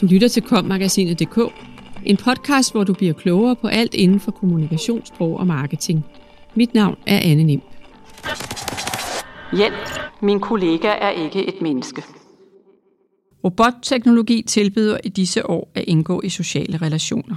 [0.00, 1.38] Du lytter til kommagasinet.dk,
[2.04, 6.04] en podcast, hvor du bliver klogere på alt inden for kommunikationssprog og marketing.
[6.54, 7.60] Mit navn er Anne Nim.
[9.56, 9.88] Hjælp,
[10.22, 12.02] min kollega er ikke et menneske.
[13.44, 17.36] Robotteknologi tilbyder i disse år at indgå i sociale relationer.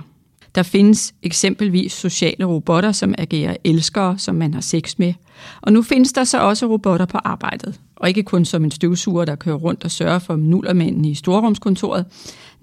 [0.55, 5.13] Der findes eksempelvis sociale robotter, som agerer elskere, som man har sex med.
[5.61, 7.79] Og nu findes der så også robotter på arbejdet.
[7.95, 12.05] Og ikke kun som en støvsuger, der kører rundt og sørger for nullermændene i storrumskontoret.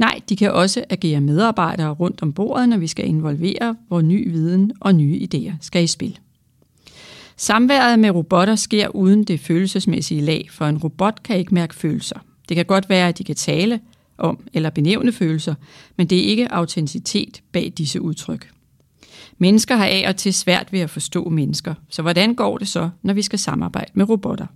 [0.00, 4.30] Nej, de kan også agere medarbejdere rundt om bordet, når vi skal involvere, hvor ny
[4.30, 6.18] viden og nye idéer skal i spil.
[7.36, 12.18] Samværet med robotter sker uden det følelsesmæssige lag, for en robot kan ikke mærke følelser.
[12.48, 13.80] Det kan godt være, at de kan tale
[14.18, 15.54] om eller benævne følelser,
[15.96, 18.50] men det er ikke autenticitet bag disse udtryk.
[19.38, 22.90] Mennesker har af og til svært ved at forstå mennesker, så hvordan går det så,
[23.02, 24.46] når vi skal samarbejde med robotter?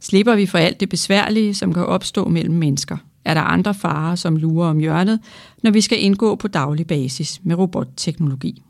[0.00, 2.96] Slipper vi for alt det besværlige, som kan opstå mellem mennesker?
[3.28, 5.20] Er der andre farer, som lurer om hjørnet,
[5.62, 8.62] når vi skal indgå på daglig basis med robotteknologi?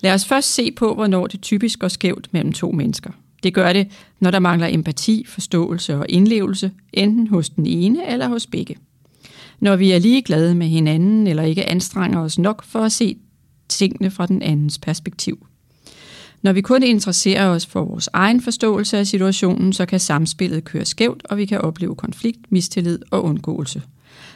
[0.00, 3.10] Lad os først se på, hvornår det typisk går skævt mellem to mennesker.
[3.42, 3.88] Det gør det,
[4.20, 8.76] når der mangler empati, forståelse og indlevelse, enten hos den ene eller hos begge.
[9.60, 13.16] Når vi er ligeglade med hinanden eller ikke anstrenger os nok for at se
[13.68, 15.46] tingene fra den andens perspektiv.
[16.42, 20.84] Når vi kun interesserer os for vores egen forståelse af situationen, så kan samspillet køre
[20.84, 23.82] skævt, og vi kan opleve konflikt, mistillid og undgåelse.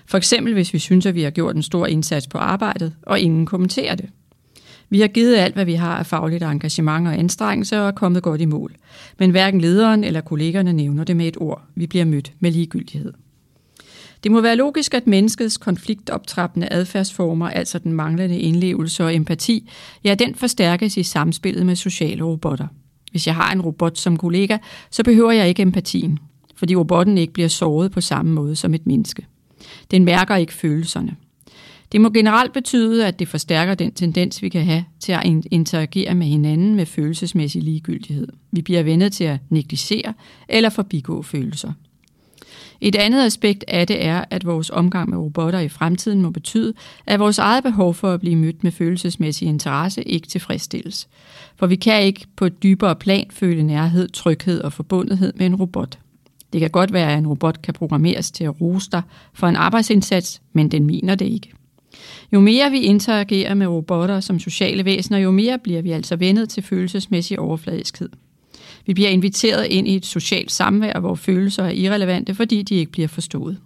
[0.07, 3.21] For eksempel hvis vi synes, at vi har gjort en stor indsats på arbejdet, og
[3.21, 4.09] ingen kommenterer det.
[4.91, 8.23] Vi har givet alt, hvad vi har af fagligt engagement og anstrengelse og er kommet
[8.23, 8.75] godt i mål.
[9.19, 11.63] Men hverken lederen eller kollegerne nævner det med et ord.
[11.75, 13.13] Vi bliver mødt med ligegyldighed.
[14.23, 19.71] Det må være logisk, at menneskets konfliktoptrappende adfærdsformer, altså den manglende indlevelse og empati,
[20.05, 22.67] ja, den forstærkes i samspillet med sociale robotter.
[23.11, 24.59] Hvis jeg har en robot som kollega,
[24.91, 26.19] så behøver jeg ikke empatien,
[26.57, 29.27] fordi robotten ikke bliver såret på samme måde som et menneske.
[29.91, 31.17] Den mærker ikke følelserne.
[31.93, 36.15] Det må generelt betyde, at det forstærker den tendens, vi kan have til at interagere
[36.15, 38.29] med hinanden med følelsesmæssig ligegyldighed.
[38.53, 40.15] Vi bliver vendet til at negligere
[40.49, 41.73] eller forbigå følelser.
[42.81, 46.73] Et andet aspekt af det er, at vores omgang med robotter i fremtiden må betyde,
[47.07, 51.09] at vores eget behov for at blive mødt med følelsesmæssig interesse ikke tilfredsstilles.
[51.57, 55.55] For vi kan ikke på et dybere plan føle nærhed, tryghed og forbundethed med en
[55.55, 55.99] robot.
[56.53, 59.03] Det kan godt være, at en robot kan programmeres til at rose dig
[59.35, 61.53] for en arbejdsindsats, men den mener det ikke.
[62.33, 66.49] Jo mere vi interagerer med robotter som sociale væsener, jo mere bliver vi altså vendet
[66.49, 68.09] til følelsesmæssig overfladiskhed.
[68.87, 72.93] Vi bliver inviteret ind i et socialt samvær, hvor følelser er irrelevante, fordi de ikke
[72.93, 73.59] bliver forstået.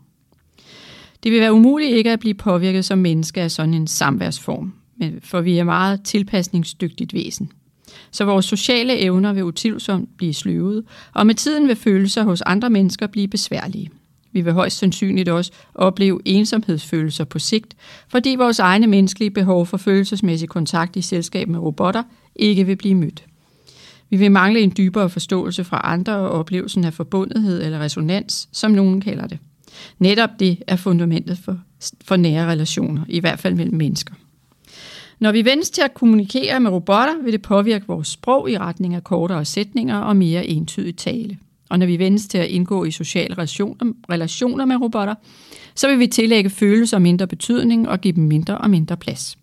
[1.23, 4.75] Det vil være umuligt ikke at blive påvirket som menneske af sådan en samværsform,
[5.23, 7.53] for vi er meget tilpasningsdygtigt væsen.
[8.11, 12.71] Så vores sociale evner vil utvivlsomt blive sløvet, og med tiden vil følelser hos andre
[12.71, 13.91] mennesker blive besværlige.
[14.33, 17.77] Vi vil højst sandsynligt også opleve ensomhedsfølelser på sigt,
[18.09, 22.03] fordi vores egne menneskelige behov for følelsesmæssig kontakt i selskab med robotter
[22.37, 23.25] ikke vil blive mødt.
[24.11, 28.71] Vi vil mangle en dybere forståelse fra andre og oplevelsen af forbundethed eller resonans, som
[28.71, 29.39] nogen kalder det.
[29.99, 31.59] Netop det er fundamentet for,
[32.05, 34.15] for nære relationer, i hvert fald mellem mennesker.
[35.19, 38.95] Når vi vendes til at kommunikere med robotter, vil det påvirke vores sprog i retning
[38.95, 41.39] af kortere sætninger og mere entydig tale.
[41.71, 45.15] Og når vi vendes til at indgå i sociale relationer, relationer med robotter,
[45.75, 49.39] så vil vi tillægge følelser mindre betydning og give dem mindre og mindre plads.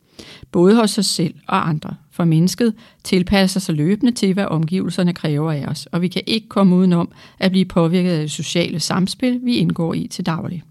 [0.52, 1.96] Både hos os selv og andre.
[2.12, 2.74] For mennesket
[3.04, 7.12] tilpasser sig løbende til, hvad omgivelserne kræver af os, og vi kan ikke komme udenom
[7.40, 10.64] at blive påvirket af det sociale samspil, vi indgår i til daglig.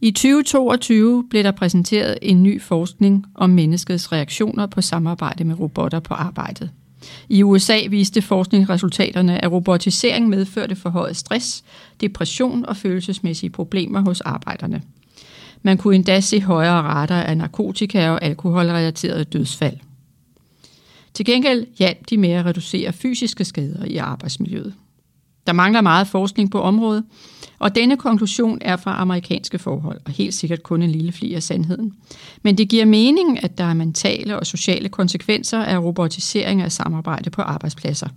[0.00, 6.00] I 2022 blev der præsenteret en ny forskning om menneskets reaktioner på samarbejde med robotter
[6.00, 6.70] på arbejdet.
[7.28, 11.64] I USA viste forskningsresultaterne, at robotisering medførte forhøjet stress,
[12.00, 14.82] depression og følelsesmæssige problemer hos arbejderne.
[15.62, 19.76] Man kunne endda se højere rater af narkotika og alkoholrelaterede dødsfald.
[21.14, 24.74] Til gengæld hjalp de med at reducere fysiske skader i arbejdsmiljøet.
[25.46, 27.04] Der mangler meget forskning på området,
[27.58, 31.42] og denne konklusion er fra amerikanske forhold, og helt sikkert kun en lille fli af
[31.42, 31.92] sandheden.
[32.42, 37.30] Men det giver mening, at der er mentale og sociale konsekvenser af robotisering af samarbejde
[37.30, 38.08] på arbejdspladser.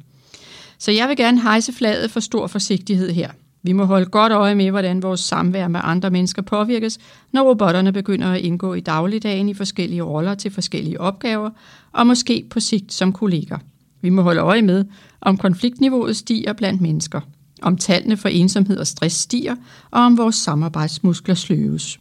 [0.78, 3.32] Så jeg vil gerne hejse flaget for stor forsigtighed her.
[3.64, 7.00] Vi må holde godt øje med, hvordan vores samvær med andre mennesker påvirkes,
[7.32, 11.50] når robotterne begynder at indgå i dagligdagen i forskellige roller til forskellige opgaver,
[11.92, 13.58] og måske på sigt som kolleger.
[14.02, 14.86] Vi må holde øje med,
[15.22, 17.22] om konfliktniveauet stiger blandt mennesker,
[17.62, 19.56] om tallene for ensomhed og stress stiger,
[19.92, 22.00] og om vores samarbejdsmuskler sløves.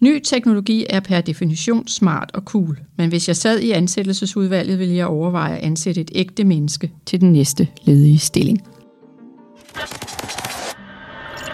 [0.00, 4.94] Ny teknologi er per definition smart og cool, men hvis jeg sad i ansættelsesudvalget, ville
[4.94, 8.75] jeg overveje at ansætte et ægte menneske til den næste ledige stilling.